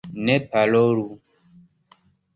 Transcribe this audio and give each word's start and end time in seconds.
Ne 0.27 0.37
parolu! 0.53 1.05